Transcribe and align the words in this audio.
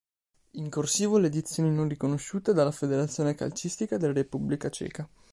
In 0.53 0.67
"corsivo" 0.71 1.19
le 1.19 1.27
edizioni 1.27 1.69
non 1.69 1.87
riconosciute 1.87 2.53
dalla 2.53 2.71
federazione 2.71 3.35
calcistica 3.35 3.97
della 3.97 4.13
Repubblica 4.13 4.67
Ceca. 4.69 5.07